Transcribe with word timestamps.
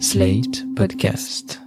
Slate 0.00 0.64
Podcast. 0.74 1.60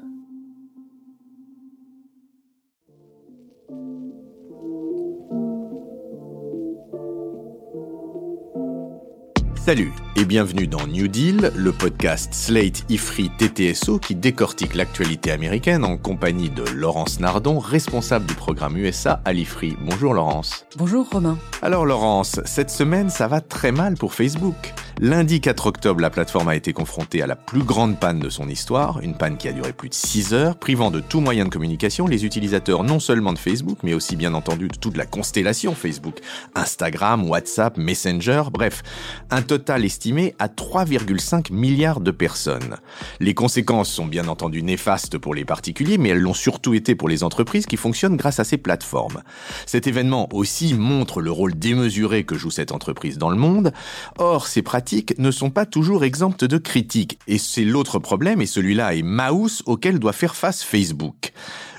Salut 9.55 9.91
et 10.18 10.25
bienvenue 10.25 10.68
dans 10.68 10.86
New 10.88 11.07
Deal, 11.07 11.52
le 11.55 11.71
podcast 11.71 12.34
Slate 12.34 12.84
Ifri 12.89 13.29
TTSO 13.38 14.00
qui 14.00 14.16
décortique 14.16 14.75
l'actualité 14.75 15.32
américaine 15.32 15.86
en 15.86 15.98
compagnie 15.98 16.50
de 16.50 16.64
Laurence 16.75 17.20
Nardon, 17.20 17.59
responsable 17.59 18.25
du 18.25 18.34
programme 18.34 18.78
USA 18.78 19.21
à 19.25 19.32
l'Ifri. 19.32 19.78
Bonjour 19.82 20.14
Laurence. 20.14 20.66
Bonjour 20.78 21.09
Romain. 21.09 21.38
Alors 21.62 21.86
Laurence, 21.86 22.41
cette 22.46 22.70
semaine 22.71 23.09
ça 23.09 23.28
va 23.28 23.39
très 23.41 23.71
mal 23.71 23.96
pour 23.96 24.14
Facebook. 24.14 24.73
Lundi 25.00 25.41
4 25.41 25.68
octobre, 25.68 26.02
la 26.02 26.09
plateforme 26.09 26.48
a 26.48 26.55
été 26.55 26.73
confrontée 26.73 27.21
à 27.21 27.27
la 27.27 27.36
plus 27.36 27.61
grande 27.61 28.00
panne 28.00 28.18
de 28.18 28.30
son 28.30 28.50
histoire, 28.50 29.00
une 29.02 29.16
panne 29.16 29.38
qui 29.38 29.48
a 29.48 29.52
duré 29.52 29.71
plus 29.71 29.90
de 29.90 29.94
6 29.94 30.34
heures, 30.34 30.58
privant 30.58 30.90
de 30.90 30.99
tout 30.99 31.20
moyen 31.20 31.45
de 31.45 31.49
communication 31.49 32.08
les 32.08 32.26
utilisateurs 32.26 32.84
non 32.84 32.99
seulement 32.99 33.31
de 33.31 33.38
Facebook, 33.38 33.77
mais 33.84 33.94
aussi 33.94 34.16
bien 34.16 34.34
entendu 34.34 34.70
de 34.70 34.76
toute 34.76 34.98
la 34.98 35.05
constellation 35.05 35.76
Facebook, 35.76 36.16
Instagram, 36.55 37.30
WhatsApp, 37.30 37.77
Messenger, 37.77 38.45
bref, 38.52 38.81
un 39.30 39.44
total 39.44 39.85
estimé 39.85 40.34
à 40.40 40.48
3,5 40.48 41.54
milliards 41.54 41.99
de 41.99 42.09
personnes. 42.09 42.77
Les 43.20 43.35
conséquences 43.35 43.91
sont 43.91 44.07
bien 44.07 44.27
entendu 44.27 44.63
néfastes 44.63 45.20
pour 45.20 45.35
les 45.35 45.45
particuliers, 45.45 45.99
mais 45.99 46.09
elles 46.09 46.21
l'ont 46.21 46.34
surtout 46.34 46.73
été 46.73 46.95
pour 46.95 47.07
les 47.07 47.23
entreprises 47.23 47.68
qui 47.68 47.77
fonctionnent 47.77 48.18
grâce 48.18 48.40
à 48.40 48.43
ces 48.43 48.57
plateformes. 48.57 49.21
Cet 49.68 49.85
événement 49.85 50.27
aussi 50.34 50.73
montre 50.73 51.21
le 51.21 51.29
rôle 51.29 51.54
démesuré 51.54 52.23
que 52.23 52.34
joue 52.34 52.49
cette 52.49 52.71
entreprise 52.71 53.20
dans 53.20 53.29
le 53.29 53.38
monde. 53.38 53.73
Or, 54.18 54.48
ces 54.48 54.63
pratiques 54.63 54.87
ne 55.18 55.32
sont 55.32 55.50
pas 55.50 55.66
toujours 55.66 56.04
exemptes 56.04 56.46
de 56.46 56.58
critiques. 56.58 57.20
Et 57.27 57.38
c'est 57.38 57.64
l'autre 57.64 58.00
problème, 58.00 58.41
et 58.41 58.46
celui-là 58.46 58.96
est 58.96 59.04
Maus 59.04 59.63
auquel 59.66 60.00
doit 60.00 60.13
faire 60.13 60.36
face 60.36 60.63
Facebook. 60.63 61.34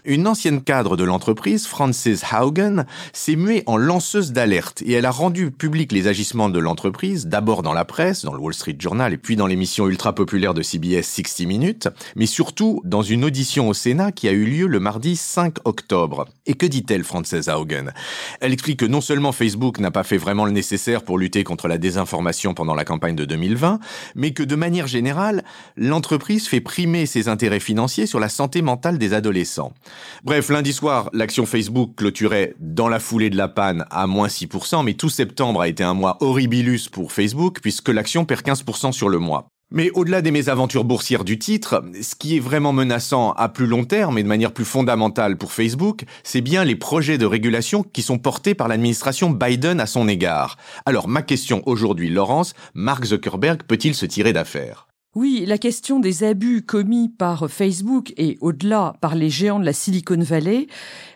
Une 0.08 0.26
ancienne 0.26 0.62
cadre 0.62 0.96
de 0.96 1.04
l'entreprise, 1.04 1.66
Frances 1.66 2.08
Haugen, 2.32 2.86
s'est 3.12 3.36
muée 3.36 3.62
en 3.66 3.76
lanceuse 3.76 4.32
d'alerte 4.32 4.80
et 4.80 4.92
elle 4.92 5.04
a 5.04 5.10
rendu 5.10 5.50
public 5.50 5.92
les 5.92 6.06
agissements 6.06 6.48
de 6.48 6.58
l'entreprise, 6.58 7.26
d'abord 7.26 7.62
dans 7.62 7.74
la 7.74 7.84
presse, 7.84 8.24
dans 8.24 8.32
le 8.32 8.40
Wall 8.40 8.54
Street 8.54 8.76
Journal 8.78 9.12
et 9.12 9.18
puis 9.18 9.36
dans 9.36 9.46
l'émission 9.46 9.86
ultra 9.86 10.14
populaire 10.14 10.54
de 10.54 10.62
CBS 10.62 11.02
60 11.02 11.46
Minutes, 11.46 11.88
mais 12.16 12.24
surtout 12.24 12.80
dans 12.86 13.02
une 13.02 13.22
audition 13.22 13.68
au 13.68 13.74
Sénat 13.74 14.10
qui 14.10 14.28
a 14.28 14.32
eu 14.32 14.46
lieu 14.46 14.66
le 14.66 14.80
mardi 14.80 15.14
5 15.14 15.58
octobre. 15.66 16.26
Et 16.46 16.54
que 16.54 16.64
dit-elle, 16.64 17.04
Frances 17.04 17.46
Haugen? 17.46 17.92
Elle 18.40 18.54
explique 18.54 18.78
que 18.78 18.86
non 18.86 19.02
seulement 19.02 19.32
Facebook 19.32 19.78
n'a 19.78 19.90
pas 19.90 20.04
fait 20.04 20.16
vraiment 20.16 20.46
le 20.46 20.52
nécessaire 20.52 21.02
pour 21.02 21.18
lutter 21.18 21.44
contre 21.44 21.68
la 21.68 21.76
désinformation 21.76 22.54
pendant 22.54 22.74
la 22.74 22.86
campagne 22.86 23.14
de 23.14 23.26
2020, 23.26 23.78
mais 24.14 24.30
que 24.30 24.42
de 24.42 24.56
manière 24.56 24.86
générale, 24.86 25.44
l'entreprise 25.76 26.48
fait 26.48 26.62
primer 26.62 27.04
ses 27.04 27.28
intérêts 27.28 27.60
financiers 27.60 28.06
sur 28.06 28.20
la 28.20 28.30
santé 28.30 28.62
mentale 28.62 28.96
des 28.96 29.12
adolescents. 29.12 29.74
Bref, 30.24 30.48
lundi 30.48 30.72
soir, 30.72 31.10
l'action 31.12 31.46
Facebook 31.46 31.94
clôturait 31.96 32.54
dans 32.58 32.88
la 32.88 33.00
foulée 33.00 33.30
de 33.30 33.36
la 33.36 33.48
panne 33.48 33.84
à 33.90 34.06
moins 34.06 34.28
6%, 34.28 34.84
mais 34.84 34.94
tout 34.94 35.08
septembre 35.08 35.60
a 35.60 35.68
été 35.68 35.82
un 35.84 35.94
mois 35.94 36.16
horribilus 36.20 36.88
pour 36.90 37.12
Facebook 37.12 37.60
puisque 37.60 37.88
l'action 37.88 38.24
perd 38.24 38.42
15% 38.42 38.92
sur 38.92 39.08
le 39.08 39.18
mois. 39.18 39.48
Mais 39.70 39.90
au-delà 39.90 40.22
des 40.22 40.30
mésaventures 40.30 40.84
boursières 40.84 41.24
du 41.24 41.38
titre, 41.38 41.84
ce 42.00 42.14
qui 42.14 42.36
est 42.36 42.40
vraiment 42.40 42.72
menaçant 42.72 43.32
à 43.32 43.50
plus 43.50 43.66
long 43.66 43.84
terme 43.84 44.16
et 44.16 44.22
de 44.22 44.28
manière 44.28 44.52
plus 44.52 44.64
fondamentale 44.64 45.36
pour 45.36 45.52
Facebook, 45.52 46.04
c'est 46.22 46.40
bien 46.40 46.64
les 46.64 46.76
projets 46.76 47.18
de 47.18 47.26
régulation 47.26 47.82
qui 47.82 48.00
sont 48.00 48.18
portés 48.18 48.54
par 48.54 48.68
l'administration 48.68 49.28
Biden 49.28 49.78
à 49.78 49.86
son 49.86 50.08
égard. 50.08 50.56
Alors 50.86 51.06
ma 51.06 51.20
question 51.20 51.62
aujourd'hui, 51.66 52.08
Laurence, 52.08 52.54
Mark 52.72 53.04
Zuckerberg 53.04 53.62
peut-il 53.64 53.94
se 53.94 54.06
tirer 54.06 54.32
d'affaire? 54.32 54.87
Oui, 55.14 55.44
la 55.46 55.58
question 55.58 56.00
des 56.00 56.22
abus 56.22 56.62
commis 56.62 57.08
par 57.08 57.50
Facebook 57.50 58.12
et 58.18 58.36
au-delà 58.40 58.94
par 59.00 59.14
les 59.14 59.30
géants 59.30 59.58
de 59.58 59.64
la 59.64 59.72
Silicon 59.72 60.20
Valley, 60.20 60.66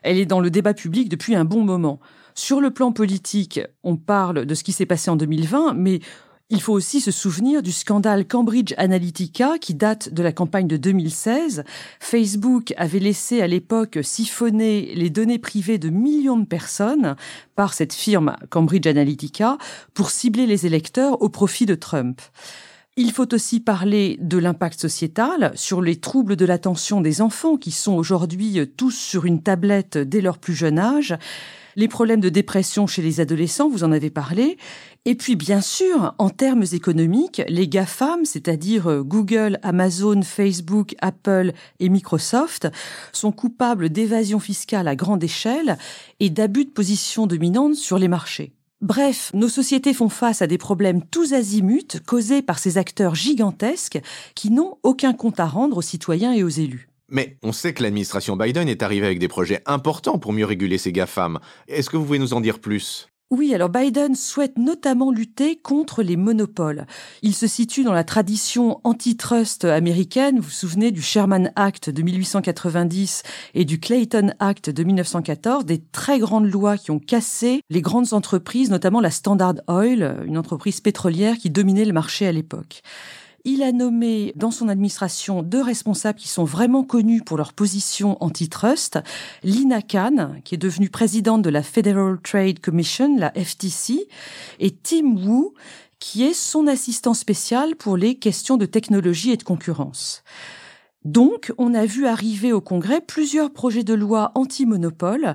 elle 0.03 0.19
est 0.19 0.27
dans 0.27 0.41
le 0.41 0.51
débat 0.51 0.75
public 0.75 1.09
depuis 1.09 1.35
un 1.35 1.45
bon 1.45 1.63
moment. 1.63 2.01
Sur 2.35 2.61
le 2.61 2.71
plan 2.71 2.93
politique, 2.93 3.61
on 3.85 3.97
parle 3.97 4.47
de 4.47 4.55
ce 4.55 4.65
qui 4.65 4.73
s'est 4.73 4.87
passé 4.87 5.11
en 5.11 5.17
2020, 5.17 5.75
mais 5.75 6.01
il 6.49 6.61
faut 6.61 6.73
aussi 6.73 7.01
se 7.01 7.11
souvenir 7.11 7.63
du 7.63 7.73
scandale 7.73 8.27
Cambridge 8.27 8.75
Analytica 8.77 9.59
qui 9.59 9.75
date 9.75 10.13
de 10.13 10.23
la 10.23 10.33
campagne 10.33 10.67
de 10.67 10.77
2016. 10.77 11.65
Facebook 12.01 12.75
avait 12.79 12.99
laissé 12.99 13.41
à 13.43 13.47
l'époque 13.47 13.99
siphonner 14.03 14.95
les 14.95 15.11
données 15.11 15.39
privées 15.39 15.79
de 15.79 15.91
millions 15.91 16.39
de 16.39 16.47
personnes 16.47 17.17
par 17.57 17.73
cette 17.75 17.93
firme 17.93 18.37
Cambridge 18.51 18.87
Analytica 18.87 19.59
pour 19.95 20.11
cibler 20.11 20.47
les 20.47 20.67
électeurs 20.67 21.21
au 21.23 21.29
profit 21.29 21.67
de 21.67 21.75
Trump. 21.75 22.21
Il 22.99 23.11
faut 23.11 23.33
aussi 23.33 23.61
parler 23.61 24.19
de 24.21 24.37
l'impact 24.37 24.79
sociétal 24.79 25.53
sur 25.55 25.81
les 25.81 25.97
troubles 25.97 26.37
de 26.37 26.45
l'attention 26.45 27.01
des 27.01 27.23
enfants 27.23 27.57
qui 27.57 27.71
sont 27.71 27.95
aujourd'hui 27.95 28.61
tous 28.77 28.91
sur 28.91 29.25
une 29.25 29.43
tablette 29.43 29.97
dès 29.97 30.21
leur 30.21 30.37
plus 30.37 30.53
jeune 30.53 30.79
âge, 30.79 31.17
les 31.75 31.89
problèmes 31.89 32.21
de 32.21 32.29
dépression 32.29 32.87
chez 32.87 33.01
les 33.01 33.21
adolescents, 33.21 33.71
vous 33.71 33.83
en 33.83 33.93
avez 33.93 34.11
parlé, 34.11 34.59
et 35.07 35.15
puis 35.15 35.37
bien 35.37 35.63
sûr, 35.63 36.15
en 36.19 36.29
termes 36.29 36.67
économiques, 36.71 37.41
les 37.49 37.67
GAFAM, 37.67 38.27
c'est-à-dire 38.27 39.03
Google, 39.03 39.59
Amazon, 39.63 40.21
Facebook, 40.21 40.95
Apple 41.01 41.53
et 41.81 41.89
Microsoft, 41.89 42.69
sont 43.15 43.33
coupables 43.33 43.89
d'évasion 43.89 44.39
fiscale 44.39 44.87
à 44.87 44.97
grande 44.97 45.25
échelle 45.25 45.79
et 46.21 46.29
d'abus 46.29 46.67
de 46.67 46.71
position 46.71 47.27
dominante 47.27 47.75
sur 47.75 47.99
les 47.99 48.09
marchés. 48.09 48.53
Bref, 48.83 49.31
nos 49.33 49.49
sociétés 49.49 49.95
font 49.95 50.09
face 50.09 50.43
à 50.43 50.49
des 50.49 50.59
problèmes 50.59 51.03
tous 51.03 51.35
azimuts 51.35 52.01
causés 52.05 52.43
par 52.43 52.59
ces 52.59 52.79
acteurs 52.79 53.15
gigantesques 53.15 54.01
qui 54.35 54.51
n'ont 54.51 54.77
aucun 54.83 55.13
compte 55.13 55.39
à 55.39 55.47
rendre 55.47 55.77
aux 55.77 55.83
citoyens 55.83 56.33
et 56.33 56.43
aux 56.43 56.49
élus. 56.49 56.89
Mais 57.09 57.37
on 57.45 57.53
sait 57.53 57.75
que 57.75 57.85
l'administration 57.85 58.37
Biden 58.37 58.69
est 58.69 58.83
arrivée 58.83 59.07
avec 59.07 59.21
des 59.21 59.29
projets 59.29 59.63
importants 59.67 60.19
pour 60.19 60.33
mieux 60.33 60.47
réguler 60.47 60.79
ces 60.79 60.91
GAFAM. 60.91 61.39
Est-ce 61.69 61.91
que 61.91 61.97
vous 61.97 62.05
pouvez 62.05 62.19
nous 62.19 62.35
en 62.35 62.41
dire 62.41 62.59
plus? 62.59 63.12
Oui, 63.33 63.55
alors 63.55 63.71
Biden 63.71 64.15
souhaite 64.15 64.59
notamment 64.59 65.11
lutter 65.11 65.57
contre 65.57 66.03
les 66.03 66.19
monopoles. 66.19 66.87
Il 67.23 67.35
se 67.35 67.47
situe 67.47 67.83
dans 67.83 67.95
la 67.95 68.05
tradition 68.05 68.79
antitrust 68.85 69.65
américaine. 69.65 70.37
Vous 70.37 70.43
vous 70.43 70.51
souvenez 70.51 70.91
du 70.91 71.01
Sherman 71.01 71.51
Act 71.57 71.89
de 71.89 72.03
1890 72.03 73.23
et 73.55 73.65
du 73.65 73.81
Clayton 73.81 74.35
Act 74.39 74.69
de 74.69 74.85
1914, 74.85 75.65
des 75.65 75.81
très 75.81 76.19
grandes 76.19 76.53
lois 76.53 76.77
qui 76.77 76.91
ont 76.91 76.99
cassé 76.99 77.63
les 77.71 77.81
grandes 77.81 78.13
entreprises, 78.13 78.69
notamment 78.69 79.01
la 79.01 79.11
Standard 79.11 79.55
Oil, 79.67 80.19
une 80.27 80.37
entreprise 80.37 80.83
pétrolière 80.83 81.39
qui 81.39 81.49
dominait 81.49 81.87
le 81.87 81.95
marché 81.95 82.27
à 82.27 82.33
l'époque. 82.33 82.83
Il 83.45 83.63
a 83.63 83.73
nommé 83.73 84.33
dans 84.37 84.53
son 84.53 84.69
administration 84.69 85.43
deux 85.43 85.63
responsables 85.63 86.19
qui 86.19 86.29
sont 86.29 86.45
vraiment 86.45 86.85
connus 86.85 87.23
pour 87.23 87.37
leur 87.37 87.53
position 87.53 88.23
antitrust. 88.23 89.01
Lina 89.43 89.83
Khan, 89.83 90.37
qui 90.45 90.55
est 90.55 90.59
devenue 90.59 90.91
présidente 90.91 91.43
de 91.43 91.51
la 91.51 91.65
Federal 91.65 92.19
Trade 92.23 92.61
Commission, 92.61 93.19
la 93.19 93.33
FTC, 93.33 94.07
et 94.61 94.71
Tim 94.71 95.17
Wu, 95.17 95.51
qui 95.99 96.23
est 96.23 96.35
son 96.35 96.69
assistant 96.69 97.15
spécial 97.15 97.75
pour 97.75 97.97
les 97.97 98.15
questions 98.15 98.57
de 98.57 98.67
technologie 98.67 99.33
et 99.33 99.37
de 99.37 99.43
concurrence. 99.43 100.23
Donc, 101.05 101.53
on 101.59 101.75
a 101.75 101.85
vu 101.85 102.07
arriver 102.07 102.53
au 102.53 102.61
Congrès 102.61 103.01
plusieurs 103.01 103.51
projets 103.51 103.83
de 103.83 103.95
loi 103.95 104.31
anti-monopole. 104.35 105.35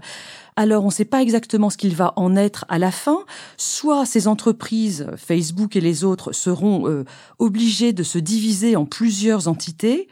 Alors, 0.55 0.83
on 0.83 0.87
ne 0.87 0.91
sait 0.91 1.05
pas 1.05 1.21
exactement 1.21 1.69
ce 1.69 1.77
qu'il 1.77 1.95
va 1.95 2.13
en 2.15 2.35
être 2.35 2.65
à 2.69 2.79
la 2.79 2.91
fin. 2.91 3.19
Soit 3.57 4.05
ces 4.05 4.27
entreprises, 4.27 5.07
Facebook 5.17 5.75
et 5.75 5.81
les 5.81 6.03
autres, 6.03 6.31
seront 6.31 6.87
euh, 6.87 7.03
obligées 7.37 7.91
de 7.91 8.03
se 8.03 8.17
diviser 8.17 8.75
en 8.75 8.85
plusieurs 8.85 9.47
entités. 9.47 10.07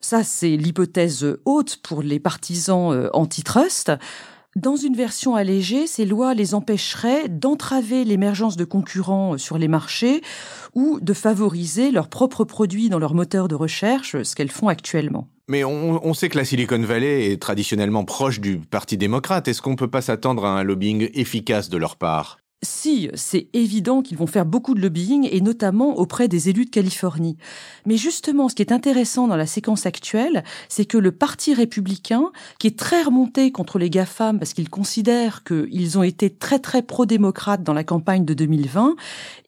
Ça, 0.00 0.24
c'est 0.24 0.56
l'hypothèse 0.56 1.26
haute 1.44 1.78
pour 1.82 2.02
les 2.02 2.20
partisans 2.20 2.92
euh, 2.92 3.08
antitrust. 3.14 3.92
Dans 4.54 4.76
une 4.76 4.94
version 4.94 5.34
allégée, 5.34 5.86
ces 5.86 6.04
lois 6.04 6.34
les 6.34 6.54
empêcheraient 6.54 7.28
d'entraver 7.28 8.04
l'émergence 8.04 8.56
de 8.56 8.66
concurrents 8.66 9.38
sur 9.38 9.56
les 9.56 9.68
marchés 9.68 10.20
ou 10.74 10.98
de 11.00 11.14
favoriser 11.14 11.90
leurs 11.90 12.08
propres 12.08 12.44
produits 12.44 12.90
dans 12.90 12.98
leurs 12.98 13.14
moteurs 13.14 13.48
de 13.48 13.54
recherche, 13.54 14.22
ce 14.22 14.34
qu'elles 14.34 14.50
font 14.50 14.68
actuellement. 14.68 15.26
Mais 15.48 15.64
on, 15.64 16.14
sait 16.14 16.28
que 16.28 16.38
la 16.38 16.44
Silicon 16.44 16.80
Valley 16.80 17.32
est 17.32 17.40
traditionnellement 17.40 18.04
proche 18.04 18.40
du 18.40 18.58
Parti 18.58 18.96
démocrate. 18.96 19.48
Est-ce 19.48 19.60
qu'on 19.60 19.72
ne 19.72 19.76
peut 19.76 19.90
pas 19.90 20.02
s'attendre 20.02 20.44
à 20.44 20.50
un 20.50 20.62
lobbying 20.62 21.10
efficace 21.14 21.68
de 21.68 21.78
leur 21.78 21.96
part? 21.96 22.38
Si, 22.62 23.10
c'est 23.14 23.48
évident 23.52 24.02
qu'ils 24.02 24.16
vont 24.16 24.26
faire 24.26 24.46
beaucoup 24.46 24.74
de 24.74 24.80
lobbying 24.80 25.28
et 25.30 25.40
notamment 25.40 25.98
auprès 25.98 26.28
des 26.28 26.48
élus 26.48 26.66
de 26.66 26.70
Californie. 26.70 27.36
Mais 27.86 27.96
justement, 27.96 28.48
ce 28.48 28.54
qui 28.54 28.62
est 28.62 28.72
intéressant 28.72 29.26
dans 29.26 29.36
la 29.36 29.46
séquence 29.46 29.84
actuelle, 29.84 30.44
c'est 30.68 30.84
que 30.84 30.98
le 30.98 31.10
Parti 31.10 31.54
républicain, 31.54 32.30
qui 32.58 32.68
est 32.68 32.78
très 32.78 33.02
remonté 33.02 33.50
contre 33.50 33.78
les 33.78 33.90
GAFAM 33.90 34.38
parce 34.38 34.52
qu'il 34.52 34.70
considère 34.70 35.42
qu'ils 35.42 35.98
ont 35.98 36.04
été 36.04 36.30
très 36.30 36.60
très 36.60 36.82
pro-démocrates 36.82 37.64
dans 37.64 37.72
la 37.72 37.84
campagne 37.84 38.24
de 38.24 38.34
2020, 38.34 38.94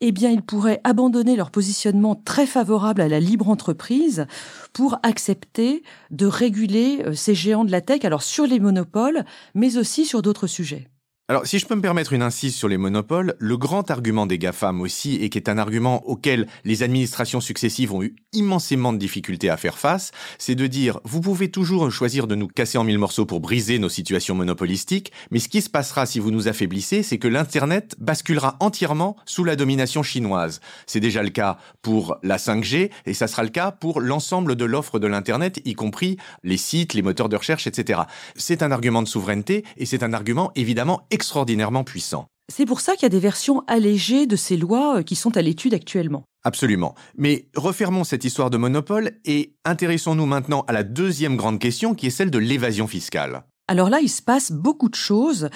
eh 0.00 0.12
bien, 0.12 0.30
ils 0.30 0.42
pourraient 0.42 0.80
abandonner 0.82 1.36
leur 1.36 1.50
positionnement 1.50 2.16
très 2.16 2.46
favorable 2.46 3.00
à 3.00 3.08
la 3.08 3.20
libre 3.20 3.48
entreprise 3.48 4.26
pour 4.72 4.98
accepter 5.04 5.84
de 6.10 6.26
réguler 6.26 7.02
euh, 7.06 7.14
ces 7.14 7.34
géants 7.34 7.64
de 7.64 7.70
la 7.70 7.80
tech, 7.80 8.04
alors 8.04 8.22
sur 8.22 8.46
les 8.46 8.58
monopoles, 8.58 9.24
mais 9.54 9.76
aussi 9.76 10.04
sur 10.04 10.20
d'autres 10.20 10.48
sujets. 10.48 10.88
Alors, 11.26 11.46
si 11.46 11.58
je 11.58 11.64
peux 11.64 11.74
me 11.74 11.80
permettre 11.80 12.12
une 12.12 12.20
incise 12.20 12.54
sur 12.54 12.68
les 12.68 12.76
monopoles, 12.76 13.34
le 13.38 13.56
grand 13.56 13.90
argument 13.90 14.26
des 14.26 14.36
GAFAM 14.36 14.82
aussi, 14.82 15.14
et 15.14 15.30
qui 15.30 15.38
est 15.38 15.48
un 15.48 15.56
argument 15.56 16.06
auquel 16.06 16.46
les 16.64 16.82
administrations 16.82 17.40
successives 17.40 17.94
ont 17.94 18.02
eu 18.02 18.14
immensément 18.34 18.92
de 18.92 18.98
difficultés 18.98 19.48
à 19.48 19.56
faire 19.56 19.78
face, 19.78 20.10
c'est 20.36 20.54
de 20.54 20.66
dire, 20.66 21.00
vous 21.04 21.22
pouvez 21.22 21.50
toujours 21.50 21.90
choisir 21.90 22.26
de 22.26 22.34
nous 22.34 22.46
casser 22.46 22.76
en 22.76 22.84
mille 22.84 22.98
morceaux 22.98 23.24
pour 23.24 23.40
briser 23.40 23.78
nos 23.78 23.88
situations 23.88 24.34
monopolistiques, 24.34 25.12
mais 25.30 25.38
ce 25.38 25.48
qui 25.48 25.62
se 25.62 25.70
passera 25.70 26.04
si 26.04 26.18
vous 26.18 26.30
nous 26.30 26.46
affaiblissez, 26.46 27.02
c'est 27.02 27.16
que 27.16 27.28
l'Internet 27.28 27.96
basculera 27.98 28.58
entièrement 28.60 29.16
sous 29.24 29.44
la 29.44 29.56
domination 29.56 30.02
chinoise. 30.02 30.60
C'est 30.86 31.00
déjà 31.00 31.22
le 31.22 31.30
cas 31.30 31.56
pour 31.80 32.18
la 32.22 32.36
5G, 32.36 32.90
et 33.06 33.14
ça 33.14 33.28
sera 33.28 33.44
le 33.44 33.48
cas 33.48 33.70
pour 33.70 34.02
l'ensemble 34.02 34.56
de 34.56 34.64
l'offre 34.66 34.98
de 34.98 35.06
l'Internet, 35.06 35.58
y 35.64 35.72
compris 35.72 36.18
les 36.42 36.58
sites, 36.58 36.92
les 36.92 37.00
moteurs 37.00 37.30
de 37.30 37.36
recherche, 37.36 37.66
etc. 37.66 38.02
C'est 38.36 38.62
un 38.62 38.70
argument 38.70 39.00
de 39.00 39.08
souveraineté, 39.08 39.64
et 39.78 39.86
c'est 39.86 40.02
un 40.02 40.12
argument 40.12 40.52
évidemment 40.54 41.06
extraordinairement 41.14 41.84
puissant. 41.84 42.26
C'est 42.52 42.66
pour 42.66 42.80
ça 42.80 42.92
qu'il 42.92 43.04
y 43.04 43.06
a 43.06 43.10
des 43.10 43.20
versions 43.20 43.64
allégées 43.66 44.26
de 44.26 44.36
ces 44.36 44.56
lois 44.56 44.98
euh, 44.98 45.02
qui 45.02 45.16
sont 45.16 45.36
à 45.36 45.42
l'étude 45.42 45.72
actuellement. 45.72 46.24
Absolument. 46.42 46.94
Mais 47.16 47.48
refermons 47.56 48.04
cette 48.04 48.24
histoire 48.24 48.50
de 48.50 48.58
monopole 48.58 49.12
et 49.24 49.54
intéressons-nous 49.64 50.26
maintenant 50.26 50.64
à 50.68 50.72
la 50.72 50.82
deuxième 50.82 51.36
grande 51.36 51.58
question 51.58 51.94
qui 51.94 52.08
est 52.08 52.10
celle 52.10 52.30
de 52.30 52.38
l'évasion 52.38 52.86
fiscale. 52.86 53.44
Alors 53.66 53.88
là, 53.88 54.00
il 54.00 54.10
se 54.10 54.20
passe 54.20 54.52
beaucoup 54.52 54.90
de 54.90 54.94
choses 54.94 55.48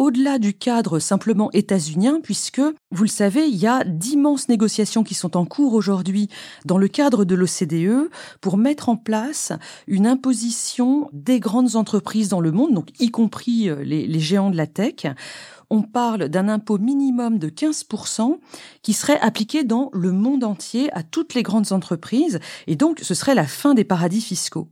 au-delà 0.00 0.38
du 0.38 0.54
cadre 0.54 0.98
simplement 0.98 1.50
états-unien, 1.52 2.20
puisque, 2.22 2.62
vous 2.90 3.02
le 3.02 3.08
savez, 3.08 3.46
il 3.46 3.56
y 3.56 3.66
a 3.66 3.84
d'immenses 3.84 4.48
négociations 4.48 5.04
qui 5.04 5.12
sont 5.12 5.36
en 5.36 5.44
cours 5.44 5.74
aujourd'hui 5.74 6.30
dans 6.64 6.78
le 6.78 6.88
cadre 6.88 7.26
de 7.26 7.34
l'OCDE 7.34 8.08
pour 8.40 8.56
mettre 8.56 8.88
en 8.88 8.96
place 8.96 9.52
une 9.86 10.06
imposition 10.06 11.10
des 11.12 11.38
grandes 11.38 11.76
entreprises 11.76 12.30
dans 12.30 12.40
le 12.40 12.50
monde, 12.50 12.72
donc 12.72 12.88
y 12.98 13.10
compris 13.10 13.68
euh, 13.68 13.84
les, 13.84 14.06
les 14.06 14.20
géants 14.20 14.48
de 14.48 14.56
la 14.56 14.66
tech. 14.66 15.04
On 15.68 15.82
parle 15.82 16.30
d'un 16.30 16.48
impôt 16.48 16.78
minimum 16.78 17.38
de 17.38 17.50
15% 17.50 18.38
qui 18.80 18.94
serait 18.94 19.20
appliqué 19.20 19.64
dans 19.64 19.90
le 19.92 20.12
monde 20.12 20.44
entier 20.44 20.90
à 20.94 21.02
toutes 21.02 21.34
les 21.34 21.42
grandes 21.42 21.72
entreprises, 21.72 22.40
et 22.66 22.74
donc 22.74 23.00
ce 23.02 23.12
serait 23.12 23.34
la 23.34 23.46
fin 23.46 23.74
des 23.74 23.84
paradis 23.84 24.22
fiscaux. 24.22 24.66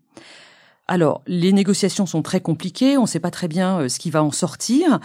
Alors, 0.88 1.22
les 1.26 1.52
négociations 1.52 2.06
sont 2.06 2.22
très 2.22 2.40
compliquées, 2.40 2.96
on 2.96 3.02
ne 3.02 3.06
sait 3.06 3.20
pas 3.20 3.30
très 3.30 3.46
bien 3.46 3.80
euh, 3.80 3.88
ce 3.88 3.98
qui 3.98 4.10
va 4.10 4.24
en 4.24 4.32
sortir. 4.32 5.00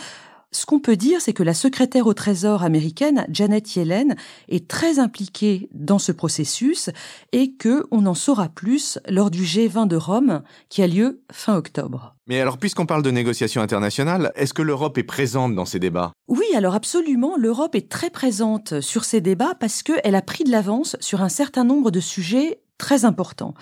Ce 0.54 0.68
qu'on 0.68 0.80
peut 0.80 0.96
dire, 0.96 1.20
c'est 1.20 1.34
que 1.34 1.42
la 1.42 1.56
secrétaire 1.56 2.06
au 2.06 2.14
Trésor 2.14 2.64
américaine, 2.64 3.26
Janet 3.30 3.76
Yellen, 3.76 4.16
est 4.50 4.68
très 4.68 5.00
impliquée 5.00 5.68
dans 5.74 5.98
ce 5.98 6.12
processus 6.12 6.92
et 7.32 7.54
que 7.54 7.86
on 7.90 8.06
en 8.06 8.14
saura 8.14 8.50
plus 8.50 9.00
lors 9.10 9.32
du 9.32 9.44
G20 9.44 9.88
de 9.88 9.96
Rome 9.96 10.44
qui 10.70 10.84
a 10.84 10.88
lieu 10.88 11.22
fin 11.32 11.56
octobre. 11.58 12.16
Mais 12.28 12.40
alors, 12.40 12.60
puisqu'on 12.60 12.86
parle 12.86 13.02
de 13.02 13.12
négociations 13.12 13.62
internationales, 13.62 14.32
est-ce 14.36 14.54
que 14.54 14.62
l'Europe 14.62 14.98
est 15.00 15.04
présente 15.04 15.56
dans 15.56 15.66
ces 15.66 15.80
débats? 15.80 16.14
Oui, 16.28 16.46
alors 16.56 16.76
absolument, 16.76 17.36
l'Europe 17.36 17.76
est 17.76 17.90
très 17.90 18.12
présente 18.12 18.80
sur 18.80 19.06
ces 19.06 19.22
débats 19.22 19.56
parce 19.60 19.82
qu'elle 19.82 20.16
a 20.16 20.22
pris 20.22 20.44
de 20.44 20.52
l'avance 20.52 20.96
sur 21.00 21.22
un 21.22 21.30
certain 21.30 21.64
nombre 21.64 21.90
de 21.90 22.00
sujets 22.00 22.60
très 22.78 23.06
importants. 23.06 23.54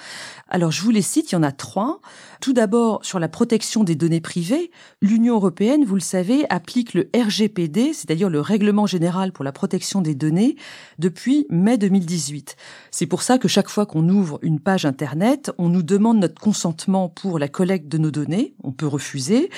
Alors 0.48 0.72
je 0.72 0.82
vous 0.82 0.90
les 0.90 1.02
cite, 1.02 1.32
il 1.32 1.36
y 1.36 1.38
en 1.38 1.44
a 1.44 1.52
trois. 1.52 2.02
Tout 2.40 2.54
d'abord, 2.54 3.06
sur 3.06 3.20
la 3.20 3.28
protection 3.28 3.84
des 3.84 3.96
données 3.96 4.22
privées, 4.22 4.72
l'Union 5.02 5.36
européenne, 5.36 5.86
vous 5.86 5.96
le 5.96 6.02
savez, 6.02 6.46
applique 6.50 6.94
le 6.94 7.10
RGPD, 7.16 7.94
c'est-à-dire 7.94 8.30
le 8.30 8.42
Règlement 8.42 8.88
général 8.88 9.32
pour 9.32 9.46
la 9.46 9.52
protection 9.52 10.02
des 10.02 10.16
données, 10.16 10.56
depuis 10.98 11.46
mai 11.50 11.78
2018. 11.78 12.56
C'est 12.90 13.06
pour 13.06 13.22
ça 13.22 13.38
que 13.38 13.48
chaque 13.48 13.70
fois 13.70 13.86
qu'on 13.86 14.10
ouvre 14.10 14.40
une 14.42 14.60
page 14.60 14.86
Internet, 14.86 15.52
on 15.58 15.70
nous 15.70 15.84
demande 15.84 16.20
notre 16.20 16.42
consentement 16.42 17.10
pour 17.10 17.38
la 17.38 17.48
collecte 17.48 17.88
de 17.88 17.98
nos 17.98 18.12
données, 18.12 18.56
on 18.64 18.72
peut 18.72 18.88
refuser. 18.88 19.50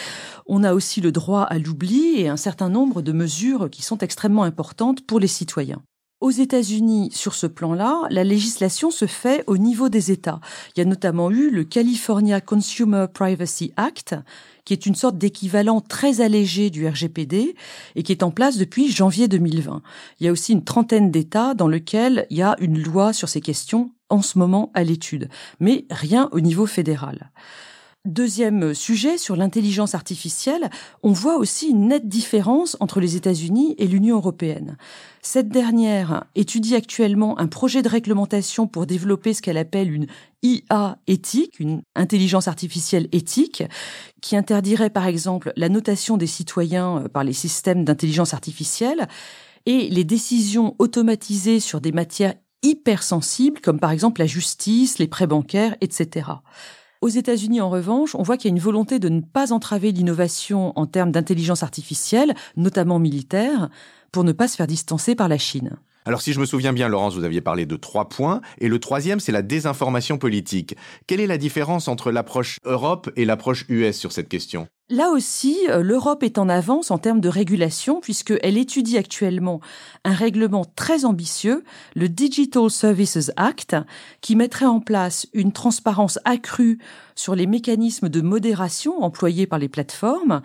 On 0.46 0.64
a 0.64 0.74
aussi 0.74 1.00
le 1.00 1.12
droit 1.12 1.44
à 1.44 1.58
l'oubli 1.58 2.20
et 2.20 2.28
un 2.28 2.38
certain 2.38 2.70
nombre 2.70 3.02
de 3.02 3.12
mesures 3.12 3.70
qui 3.70 3.82
sont 3.82 4.00
extrêmement 4.00 4.44
importantes 4.44 5.06
pour 5.06 5.20
les 5.20 5.28
citoyens. 5.28 5.82
Aux 6.24 6.32
États-Unis, 6.32 7.10
sur 7.12 7.34
ce 7.34 7.48
plan-là, 7.48 8.04
la 8.10 8.24
législation 8.24 8.92
se 8.92 9.08
fait 9.08 9.44
au 9.46 9.58
niveau 9.58 9.90
des 9.90 10.10
États. 10.10 10.40
Il 10.74 10.80
y 10.80 10.82
a 10.82 10.86
notamment 10.86 11.30
eu 11.30 11.50
le 11.50 11.66
California 11.66 12.40
Consumer 12.40 13.08
Privacy 13.14 13.74
Act, 13.76 14.16
qui 14.64 14.72
est 14.72 14.86
une 14.86 14.96
sorte 14.96 15.18
d'équivalent 15.18 15.82
très 15.82 16.22
allégé 16.22 16.70
du 16.70 16.88
RGPD 16.88 17.56
et 17.96 18.04
qui 18.04 18.14
est 18.14 18.24
en 18.24 18.32
place 18.32 18.56
depuis 18.56 18.90
janvier 18.90 19.28
2020. 19.28 19.82
Il 20.22 20.26
y 20.26 20.30
a 20.30 20.32
aussi 20.32 20.54
une 20.54 20.64
trentaine 20.64 21.12
d'États 21.12 21.56
dans 21.56 21.68
lesquels 21.68 22.26
il 22.30 22.38
y 22.38 22.42
a 22.42 22.56
une 22.60 22.82
loi 22.82 23.12
sur 23.12 23.28
ces 23.28 23.42
questions 23.42 23.92
en 24.08 24.22
ce 24.22 24.40
moment 24.40 24.72
à 24.74 24.86
l'étude, 24.86 25.28
mais 25.60 25.84
rien 25.90 26.30
au 26.32 26.40
niveau 26.40 26.68
fédéral. 26.68 27.32
Deuxième 28.06 28.74
sujet, 28.74 29.18
sur 29.18 29.38
l'intelligence 29.38 29.96
artificielle, 29.96 30.70
on 31.04 31.14
voit 31.14 31.38
aussi 31.38 31.70
une 31.70 31.88
nette 31.88 32.10
différence 32.10 32.76
entre 32.82 33.00
les 33.00 33.16
États-Unis 33.16 33.76
et 33.78 33.88
l'Union 33.88 34.18
européenne. 34.18 34.76
Cette 35.22 35.48
dernière 35.48 36.26
étudie 36.36 36.76
actuellement 36.76 37.40
un 37.40 37.48
projet 37.48 37.82
de 37.82 37.88
réglementation 37.88 38.68
pour 38.68 38.88
développer 38.88 39.34
ce 39.34 39.42
qu'elle 39.42 39.58
appelle 39.58 39.90
une 39.90 40.08
IA 40.42 40.98
éthique, 41.08 41.62
une 41.62 41.82
intelligence 41.96 42.50
artificielle 42.50 43.08
éthique, 43.14 43.64
qui 44.20 44.36
interdirait 44.36 44.90
par 44.90 45.08
exemple 45.08 45.54
la 45.56 45.70
notation 45.70 46.18
des 46.18 46.28
citoyens 46.28 47.04
euh, 47.04 47.08
par 47.08 47.24
les 47.24 47.32
systèmes 47.32 47.86
d'intelligence 47.86 48.34
artificielle 48.34 49.08
et 49.66 49.88
les 49.88 50.04
décisions 50.04 50.76
automatisées 50.78 51.62
sur 51.62 51.80
des 51.80 51.94
matières 51.94 52.36
hypersensibles 52.64 53.62
comme 53.62 53.80
par 53.80 53.92
exemple 53.92 54.20
la 54.20 54.28
justice, 54.28 55.00
les 55.00 55.08
prêts 55.08 55.28
bancaires, 55.28 55.78
etc. 55.80 56.32
Aux 57.04 57.10
États-Unis, 57.10 57.60
en 57.60 57.70
revanche, 57.70 58.16
on 58.16 58.24
voit 58.24 58.38
qu'il 58.38 58.50
y 58.50 58.54
a 58.54 58.56
une 58.56 58.64
volonté 58.64 58.98
de 58.98 59.10
ne 59.10 59.20
pas 59.20 59.52
entraver 59.52 59.92
l'innovation 59.92 60.72
en 60.80 60.86
termes 60.86 61.12
d'intelligence 61.12 61.62
artificielle, 61.62 62.34
notamment 62.56 62.98
militaire, 62.98 63.68
pour 64.14 64.24
ne 64.24 64.32
pas 64.32 64.48
se 64.48 64.56
faire 64.56 64.68
distancer 64.68 65.14
par 65.14 65.28
la 65.28 65.38
Chine. 65.38 65.72
Alors 66.06 66.22
si 66.22 66.32
je 66.32 66.40
me 66.40 66.46
souviens 66.46 66.72
bien, 66.72 66.88
Laurence, 66.88 67.16
vous 67.16 67.26
aviez 67.26 67.42
parlé 67.42 67.66
de 67.66 67.76
trois 67.76 68.08
points, 68.08 68.40
et 68.60 68.70
le 68.70 68.80
troisième, 68.80 69.20
c'est 69.20 69.34
la 69.34 69.42
désinformation 69.42 70.18
politique. 70.18 70.78
Quelle 71.06 71.20
est 71.20 71.28
la 71.28 71.38
différence 71.38 71.90
entre 71.90 72.10
l'approche 72.10 72.60
Europe 72.64 73.12
et 73.18 73.26
l'approche 73.26 73.66
US 73.68 73.98
sur 73.98 74.14
cette 74.14 74.30
question? 74.30 74.70
Là 74.90 75.12
aussi, 75.12 75.58
euh, 75.70 75.82
l'Europe 75.82 76.24
est 76.24 76.38
en 76.38 76.50
avance 76.50 76.92
en 76.92 76.98
termes 76.98 77.22
de 77.22 77.30
régulation 77.30 78.02
puisqu'elle 78.02 78.58
étudie 78.58 78.98
actuellement 78.98 79.62
un 80.04 80.12
règlement 80.14 80.66
très 80.76 81.06
ambitieux, 81.06 81.64
le 81.96 82.10
Digital 82.10 82.70
Services 82.70 83.32
Act, 83.38 83.78
qui 84.20 84.36
mettrait 84.36 84.66
en 84.66 84.82
place 84.82 85.26
une 85.34 85.54
transparence 85.54 86.20
accrue 86.26 86.80
sur 87.16 87.34
les 87.34 87.48
mécanismes 87.48 88.10
de 88.10 88.20
modération 88.20 89.02
employés 89.02 89.48
par 89.48 89.58
les 89.58 89.70
plateformes, 89.70 90.42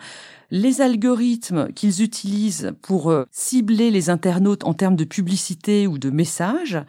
les 0.51 0.79
algorithmes 0.79 1.73
qu'ils 1.73 2.01
utilisent 2.01 2.71
pour 2.81 3.11
euh, 3.11 3.25
cibler 3.31 3.91
les 3.91 4.09
internautes 4.09 4.63
en 4.63 4.73
termes 4.73 4.95
de 4.95 5.03
publicité 5.03 5.85
ou 5.85 5.97
de 5.97 6.09
messages. 6.09 6.79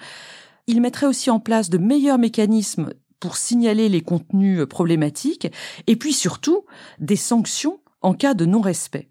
Il 0.68 0.80
mettrait 0.80 1.06
aussi 1.06 1.30
en 1.30 1.40
place 1.40 1.68
de 1.68 1.78
meilleurs 1.78 2.18
mécanismes 2.18 2.92
pour 3.20 3.36
signaler 3.36 3.88
les 3.88 4.00
contenus 4.00 4.66
problématiques 4.68 5.52
et 5.86 5.96
puis 5.96 6.12
surtout 6.12 6.64
des 6.98 7.16
sanctions 7.16 7.80
en 8.02 8.14
cas 8.14 8.34
de 8.34 8.46
non-respect. 8.46 9.08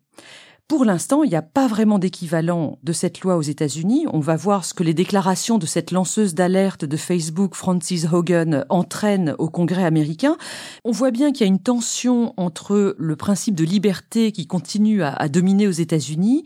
Pour 0.69 0.85
l'instant, 0.85 1.23
il 1.23 1.31
n'y 1.31 1.35
a 1.35 1.41
pas 1.41 1.65
vraiment 1.65 1.97
d'équivalent 1.97 2.77
de 2.83 2.93
cette 2.93 3.21
loi 3.21 3.37
aux 3.37 3.41
États-Unis. 3.41 4.05
On 4.13 4.19
va 4.19 4.35
voir 4.35 4.63
ce 4.63 4.75
que 4.75 4.83
les 4.83 4.93
déclarations 4.93 5.57
de 5.57 5.65
cette 5.65 5.89
lanceuse 5.89 6.35
d'alerte 6.35 6.85
de 6.85 6.95
Facebook, 6.95 7.55
Francis 7.55 8.05
Hogan, 8.11 8.65
entraînent 8.69 9.33
au 9.39 9.49
Congrès 9.49 9.83
américain. 9.83 10.37
On 10.85 10.91
voit 10.91 11.09
bien 11.09 11.31
qu'il 11.31 11.41
y 11.41 11.43
a 11.45 11.51
une 11.51 11.57
tension 11.57 12.35
entre 12.37 12.95
le 12.99 13.15
principe 13.15 13.55
de 13.55 13.63
liberté 13.63 14.31
qui 14.31 14.45
continue 14.45 15.01
à, 15.01 15.27
dominer 15.27 15.67
aux 15.67 15.71
États-Unis 15.71 16.43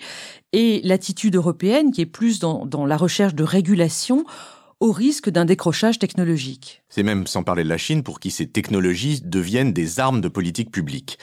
et 0.54 0.80
l'attitude 0.86 1.36
européenne 1.36 1.92
qui 1.92 2.00
est 2.00 2.06
plus 2.06 2.40
dans 2.40 2.86
la 2.86 2.96
recherche 2.96 3.36
de 3.36 3.44
régulation 3.44 4.24
au 4.84 4.92
risque 4.92 5.30
d'un 5.30 5.46
décrochage 5.46 5.98
technologique. 5.98 6.84
C'est 6.90 7.04
même 7.04 7.26
sans 7.26 7.44
parler 7.44 7.64
de 7.64 7.70
la 7.70 7.78
Chine 7.78 8.04
pour 8.04 8.20
qui 8.20 8.32
ces 8.32 8.48
technologies 8.48 9.22
deviennent 9.24 9.72
des 9.72 10.02
armes 10.02 10.20
de 10.20 10.28
politique 10.28 10.74
publique. 10.74 11.18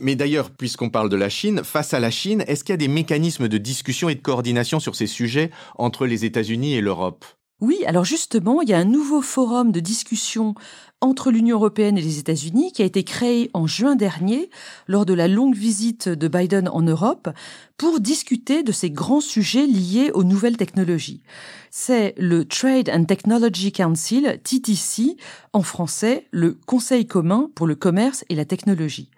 Mais 0.00 0.16
d'ailleurs, 0.16 0.50
puisqu'on 0.50 0.90
parle 0.90 1.08
de 1.08 1.14
la 1.14 1.28
Chine, 1.28 1.62
face 1.62 1.94
à 1.94 2.00
la 2.00 2.10
Chine, 2.10 2.42
est-ce 2.48 2.64
qu'il 2.64 2.72
y 2.72 2.74
a 2.74 2.78
des 2.78 2.88
mécanismes 2.88 3.46
de 3.46 3.58
discussion 3.58 4.08
et 4.08 4.16
de 4.16 4.20
coordination 4.20 4.80
sur 4.80 4.96
ces 4.96 5.06
sujets 5.06 5.52
entre 5.76 6.04
les 6.04 6.24
États-Unis 6.24 6.74
et 6.74 6.80
l'Europe? 6.80 7.24
Oui, 7.60 7.84
alors 7.86 8.04
justement, 8.04 8.62
il 8.62 8.68
y 8.70 8.72
a 8.72 8.78
un 8.78 8.84
nouveau 8.84 9.20
forum 9.20 9.70
de 9.70 9.80
discussion 9.80 10.54
entre 11.02 11.30
l'Union 11.30 11.56
européenne 11.56 11.98
et 11.98 12.02
les 12.02 12.18
États-Unis 12.18 12.72
qui 12.72 12.82
a 12.82 12.84
été 12.84 13.04
créé 13.04 13.50
en 13.54 13.66
juin 13.66 13.96
dernier 13.96 14.50
lors 14.86 15.06
de 15.06 15.14
la 15.14 15.28
longue 15.28 15.54
visite 15.54 16.08
de 16.08 16.28
Biden 16.28 16.68
en 16.68 16.82
Europe 16.82 17.28
pour 17.76 18.00
discuter 18.00 18.62
de 18.62 18.72
ces 18.72 18.90
grands 18.90 19.22
sujets 19.22 19.66
liés 19.66 20.10
aux 20.12 20.24
nouvelles 20.24 20.56
technologies. 20.56 21.22
C'est 21.70 22.14
le 22.18 22.44
Trade 22.44 22.90
and 22.90 23.04
Technology 23.04 23.72
Council, 23.72 24.38
TTC, 24.42 25.16
en 25.52 25.62
français, 25.62 26.26
le 26.30 26.58
Conseil 26.66 27.06
commun 27.06 27.50
pour 27.54 27.66
le 27.66 27.74
commerce 27.74 28.24
et 28.28 28.34
la 28.34 28.44
technologie. 28.44 29.10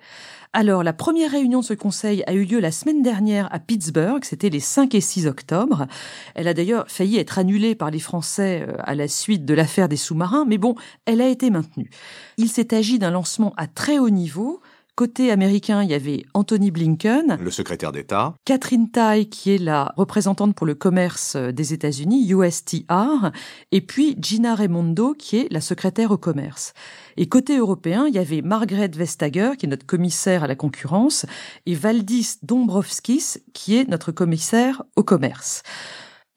Alors, 0.54 0.82
la 0.82 0.92
première 0.92 1.30
réunion 1.30 1.60
de 1.60 1.64
ce 1.64 1.72
conseil 1.72 2.22
a 2.26 2.34
eu 2.34 2.44
lieu 2.44 2.60
la 2.60 2.72
semaine 2.72 3.00
dernière 3.00 3.48
à 3.54 3.58
Pittsburgh, 3.58 4.22
c'était 4.22 4.50
les 4.50 4.60
5 4.60 4.94
et 4.94 5.00
6 5.00 5.26
octobre. 5.26 5.86
Elle 6.34 6.46
a 6.46 6.52
d'ailleurs 6.52 6.84
failli 6.88 7.16
être 7.16 7.38
annulée 7.38 7.74
par 7.74 7.90
les 7.90 7.98
Français 7.98 8.66
euh, 8.68 8.74
à 8.80 8.94
la 8.94 9.08
suite 9.08 9.46
de 9.46 9.54
l'affaire 9.54 9.88
des 9.88 9.96
sous-marins, 9.96 10.44
mais 10.46 10.58
bon, 10.58 10.74
elle 11.06 11.22
a 11.22 11.28
été 11.28 11.48
maintenue. 11.48 11.88
Il 12.36 12.50
s'est 12.50 12.74
agi 12.74 12.98
d'un 12.98 13.12
lancement 13.12 13.54
à 13.56 13.66
très 13.66 13.98
haut 13.98 14.10
niveau 14.10 14.60
Côté 14.94 15.30
américain, 15.30 15.82
il 15.82 15.88
y 15.88 15.94
avait 15.94 16.22
Anthony 16.34 16.70
Blinken, 16.70 17.38
le 17.40 17.50
secrétaire 17.50 17.92
d'État, 17.92 18.34
Catherine 18.44 18.90
Tai, 18.90 19.24
qui 19.24 19.52
est 19.52 19.58
la 19.58 19.94
représentante 19.96 20.54
pour 20.54 20.66
le 20.66 20.74
commerce 20.74 21.34
des 21.34 21.72
États-Unis, 21.72 22.30
USTR, 22.30 23.30
et 23.70 23.80
puis 23.80 24.16
Gina 24.20 24.54
Raimondo, 24.54 25.14
qui 25.14 25.38
est 25.38 25.50
la 25.50 25.62
secrétaire 25.62 26.10
au 26.10 26.18
commerce. 26.18 26.74
Et 27.16 27.26
côté 27.26 27.56
européen, 27.56 28.06
il 28.06 28.14
y 28.14 28.18
avait 28.18 28.42
Margaret 28.42 28.90
Vestager, 28.94 29.52
qui 29.56 29.64
est 29.64 29.70
notre 29.70 29.86
commissaire 29.86 30.44
à 30.44 30.46
la 30.46 30.56
concurrence, 30.56 31.24
et 31.64 31.74
Valdis 31.74 32.36
Dombrovskis, 32.42 33.38
qui 33.54 33.76
est 33.76 33.88
notre 33.88 34.12
commissaire 34.12 34.82
au 34.96 35.02
commerce. 35.02 35.62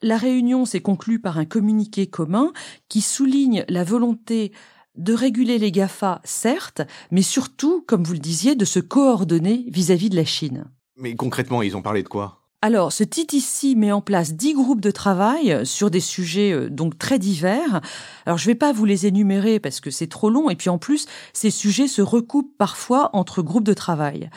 La 0.00 0.16
réunion 0.16 0.64
s'est 0.64 0.80
conclue 0.80 1.20
par 1.20 1.36
un 1.36 1.44
communiqué 1.44 2.06
commun 2.06 2.52
qui 2.88 3.02
souligne 3.02 3.66
la 3.68 3.84
volonté 3.84 4.52
de 4.96 5.12
réguler 5.12 5.58
les 5.58 5.72
GAFA, 5.72 6.20
certes, 6.24 6.82
mais 7.10 7.22
surtout, 7.22 7.84
comme 7.86 8.04
vous 8.04 8.14
le 8.14 8.18
disiez, 8.18 8.54
de 8.54 8.64
se 8.64 8.80
coordonner 8.80 9.64
vis-à-vis 9.68 10.10
de 10.10 10.16
la 10.16 10.24
Chine. 10.24 10.64
Mais 10.96 11.14
concrètement, 11.14 11.62
ils 11.62 11.76
ont 11.76 11.82
parlé 11.82 12.02
de 12.02 12.08
quoi? 12.08 12.42
Alors, 12.62 12.90
ce 12.90 13.04
TTC 13.04 13.74
met 13.76 13.92
en 13.92 14.00
place 14.00 14.32
dix 14.32 14.54
groupes 14.54 14.80
de 14.80 14.90
travail 14.90 15.64
sur 15.64 15.90
des 15.90 16.00
sujets 16.00 16.52
euh, 16.52 16.70
donc 16.70 16.98
très 16.98 17.18
divers. 17.18 17.80
Alors, 18.24 18.38
je 18.38 18.44
ne 18.44 18.52
vais 18.52 18.58
pas 18.58 18.72
vous 18.72 18.86
les 18.86 19.06
énumérer 19.06 19.60
parce 19.60 19.80
que 19.80 19.90
c'est 19.90 20.06
trop 20.06 20.30
long 20.30 20.48
et 20.48 20.56
puis 20.56 20.70
en 20.70 20.78
plus, 20.78 21.06
ces 21.32 21.50
sujets 21.50 21.86
se 21.86 22.02
recoupent 22.02 22.56
parfois 22.56 23.10
entre 23.12 23.42
groupes 23.42 23.62
de 23.64 23.74
travail. 23.74 24.30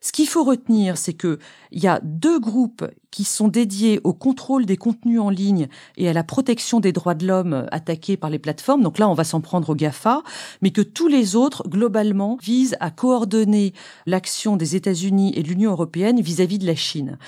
Ce 0.00 0.12
qu'il 0.12 0.28
faut 0.28 0.44
retenir, 0.44 0.96
c'est 0.96 1.12
que 1.12 1.38
il 1.72 1.82
y 1.82 1.88
a 1.88 2.00
deux 2.02 2.38
groupes 2.38 2.84
qui 3.10 3.24
sont 3.24 3.48
dédiés 3.48 4.00
au 4.04 4.12
contrôle 4.12 4.64
des 4.64 4.76
contenus 4.76 5.20
en 5.20 5.30
ligne 5.30 5.68
et 5.96 6.08
à 6.08 6.12
la 6.12 6.22
protection 6.22 6.78
des 6.78 6.92
droits 6.92 7.14
de 7.14 7.26
l'homme 7.26 7.66
attaqués 7.72 8.16
par 8.16 8.30
les 8.30 8.38
plateformes. 8.38 8.82
Donc 8.82 8.98
là, 8.98 9.08
on 9.08 9.14
va 9.14 9.24
s'en 9.24 9.40
prendre 9.40 9.70
au 9.70 9.74
GAFA, 9.74 10.22
mais 10.62 10.70
que 10.70 10.82
tous 10.82 11.08
les 11.08 11.34
autres, 11.34 11.68
globalement, 11.68 12.38
visent 12.40 12.76
à 12.78 12.90
coordonner 12.90 13.72
l'action 14.06 14.56
des 14.56 14.76
États-Unis 14.76 15.32
et 15.34 15.42
de 15.42 15.48
l'Union 15.48 15.72
européenne 15.72 16.20
vis-à-vis 16.20 16.58
de 16.58 16.66
la 16.66 16.76
Chine 16.76 17.18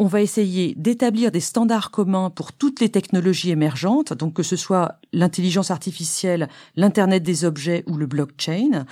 on 0.00 0.06
va 0.06 0.22
essayer 0.22 0.72
d'établir 0.78 1.30
des 1.30 1.40
standards 1.40 1.90
communs 1.90 2.30
pour 2.30 2.54
toutes 2.54 2.80
les 2.80 2.88
technologies 2.88 3.50
émergentes, 3.50 4.14
donc 4.14 4.32
que 4.32 4.42
ce 4.42 4.56
soit 4.56 4.94
l'intelligence 5.12 5.70
artificielle, 5.70 6.48
l'Internet 6.74 7.22
des 7.22 7.44
objets 7.44 7.84
ou 7.86 7.98
le 7.98 8.06
blockchain. 8.06 8.86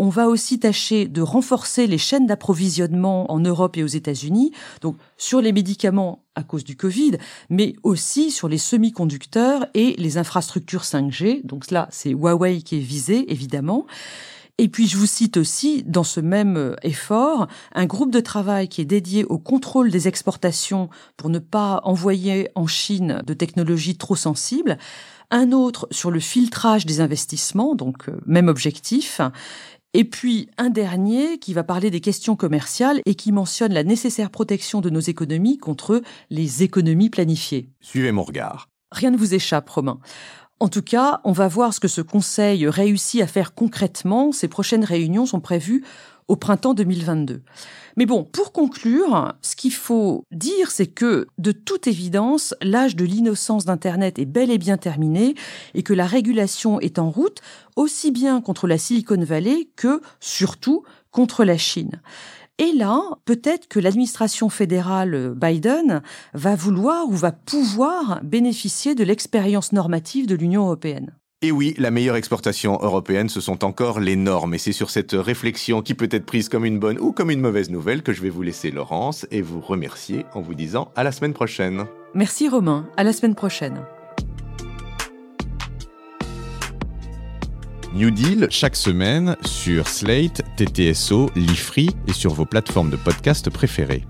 On 0.00 0.08
va 0.08 0.26
aussi 0.26 0.58
tâcher 0.58 1.06
de 1.06 1.22
renforcer 1.22 1.86
les 1.86 1.98
chaînes 1.98 2.26
d'approvisionnement 2.26 3.30
en 3.30 3.38
Europe 3.38 3.76
et 3.76 3.84
aux 3.84 3.86
États-Unis, 3.86 4.50
donc 4.80 4.96
sur 5.16 5.40
les 5.40 5.52
médicaments 5.52 6.24
à 6.34 6.42
cause 6.42 6.64
du 6.64 6.76
Covid, 6.76 7.12
mais 7.48 7.76
aussi 7.84 8.32
sur 8.32 8.48
les 8.48 8.58
semi-conducteurs 8.58 9.66
et 9.74 9.94
les 9.96 10.18
infrastructures 10.18 10.82
5G. 10.82 11.46
Donc 11.46 11.70
là, 11.70 11.86
c'est 11.92 12.10
Huawei 12.10 12.62
qui 12.62 12.78
est 12.78 12.80
visé, 12.80 13.30
évidemment. 13.30 13.86
Et 14.58 14.68
puis 14.68 14.86
je 14.86 14.96
vous 14.96 15.06
cite 15.06 15.36
aussi, 15.36 15.82
dans 15.84 16.04
ce 16.04 16.20
même 16.20 16.56
euh, 16.56 16.76
effort, 16.82 17.48
un 17.72 17.86
groupe 17.86 18.12
de 18.12 18.20
travail 18.20 18.68
qui 18.68 18.80
est 18.80 18.84
dédié 18.84 19.24
au 19.24 19.38
contrôle 19.38 19.90
des 19.90 20.06
exportations 20.06 20.90
pour 21.16 21.28
ne 21.28 21.40
pas 21.40 21.80
envoyer 21.82 22.48
en 22.54 22.68
Chine 22.68 23.20
de 23.26 23.34
technologies 23.34 23.96
trop 23.96 24.14
sensibles, 24.14 24.78
un 25.32 25.50
autre 25.50 25.88
sur 25.90 26.12
le 26.12 26.20
filtrage 26.20 26.86
des 26.86 27.00
investissements, 27.00 27.74
donc 27.74 28.08
euh, 28.08 28.20
même 28.26 28.46
objectif, 28.46 29.20
et 29.94 30.04
puis 30.04 30.48
un 30.58 30.70
dernier 30.70 31.38
qui 31.38 31.54
va 31.54 31.62
parler 31.62 31.90
des 31.90 32.00
questions 32.00 32.36
commerciales 32.36 33.00
et 33.06 33.14
qui 33.14 33.32
mentionne 33.32 33.72
la 33.72 33.84
nécessaire 33.84 34.30
protection 34.30 34.80
de 34.80 34.90
nos 34.90 35.00
économies 35.00 35.56
contre 35.56 36.02
les 36.30 36.64
économies 36.64 37.10
planifiées. 37.10 37.70
Suivez 37.80 38.12
mon 38.12 38.24
regard. 38.24 38.68
Rien 38.90 39.12
ne 39.12 39.16
vous 39.16 39.34
échappe, 39.34 39.70
Romain. 39.70 40.00
En 40.60 40.68
tout 40.68 40.82
cas, 40.82 41.20
on 41.24 41.32
va 41.32 41.48
voir 41.48 41.74
ce 41.74 41.80
que 41.80 41.88
ce 41.88 42.00
Conseil 42.00 42.66
réussit 42.68 43.20
à 43.20 43.26
faire 43.26 43.54
concrètement. 43.54 44.32
Ces 44.32 44.48
prochaines 44.48 44.84
réunions 44.84 45.26
sont 45.26 45.40
prévues 45.40 45.84
au 46.28 46.36
printemps 46.36 46.74
2022. 46.74 47.42
Mais 47.96 48.06
bon, 48.06 48.24
pour 48.24 48.52
conclure, 48.52 49.34
ce 49.42 49.56
qu'il 49.56 49.72
faut 49.72 50.24
dire, 50.32 50.70
c'est 50.70 50.86
que, 50.86 51.26
de 51.38 51.52
toute 51.52 51.86
évidence, 51.86 52.54
l'âge 52.60 52.96
de 52.96 53.04
l'innocence 53.04 53.64
d'Internet 53.64 54.18
est 54.18 54.24
bel 54.24 54.50
et 54.50 54.58
bien 54.58 54.76
terminé 54.76 55.34
et 55.74 55.82
que 55.82 55.92
la 55.92 56.06
régulation 56.06 56.80
est 56.80 56.98
en 56.98 57.10
route, 57.10 57.40
aussi 57.76 58.10
bien 58.10 58.40
contre 58.40 58.66
la 58.66 58.78
Silicon 58.78 59.22
Valley 59.22 59.68
que, 59.76 60.00
surtout, 60.20 60.82
contre 61.10 61.44
la 61.44 61.56
Chine. 61.56 62.00
Et 62.58 62.72
là, 62.72 63.00
peut-être 63.24 63.66
que 63.66 63.80
l'administration 63.80 64.48
fédérale 64.48 65.34
Biden 65.34 66.02
va 66.34 66.54
vouloir 66.54 67.08
ou 67.08 67.12
va 67.12 67.32
pouvoir 67.32 68.20
bénéficier 68.22 68.94
de 68.94 69.02
l'expérience 69.02 69.72
normative 69.72 70.26
de 70.26 70.36
l'Union 70.36 70.62
européenne. 70.62 71.16
Et 71.44 71.52
oui, 71.52 71.74
la 71.76 71.90
meilleure 71.90 72.16
exportation 72.16 72.78
européenne, 72.80 73.28
ce 73.28 73.38
sont 73.38 73.66
encore 73.66 74.00
les 74.00 74.16
normes. 74.16 74.54
Et 74.54 74.58
c'est 74.58 74.72
sur 74.72 74.88
cette 74.88 75.12
réflexion 75.12 75.82
qui 75.82 75.92
peut 75.92 76.08
être 76.10 76.24
prise 76.24 76.48
comme 76.48 76.64
une 76.64 76.78
bonne 76.78 76.98
ou 76.98 77.12
comme 77.12 77.30
une 77.30 77.42
mauvaise 77.42 77.68
nouvelle 77.68 78.02
que 78.02 78.14
je 78.14 78.22
vais 78.22 78.30
vous 78.30 78.40
laisser 78.40 78.70
Laurence 78.70 79.26
et 79.30 79.42
vous 79.42 79.60
remercier 79.60 80.24
en 80.32 80.40
vous 80.40 80.54
disant 80.54 80.90
à 80.96 81.04
la 81.04 81.12
semaine 81.12 81.34
prochaine. 81.34 81.84
Merci 82.14 82.48
Romain, 82.48 82.88
à 82.96 83.04
la 83.04 83.12
semaine 83.12 83.34
prochaine. 83.34 83.82
New 87.92 88.10
Deal 88.10 88.46
chaque 88.48 88.74
semaine 88.74 89.36
sur 89.44 89.86
Slate, 89.86 90.40
TTSO, 90.56 91.28
Lifree 91.36 91.90
et 92.08 92.14
sur 92.14 92.32
vos 92.32 92.46
plateformes 92.46 92.88
de 92.88 92.96
podcast 92.96 93.50
préférées. 93.50 94.06